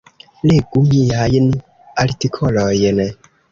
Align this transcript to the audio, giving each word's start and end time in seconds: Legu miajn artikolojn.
Legu 0.51 0.81
miajn 0.87 1.45
artikolojn. 2.07 3.07